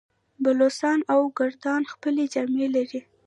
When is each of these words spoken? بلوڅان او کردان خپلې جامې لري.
بلوڅان 0.43 0.99
او 1.13 1.21
کردان 1.37 1.81
خپلې 1.91 2.23
جامې 2.33 2.67
لري. 2.75 3.01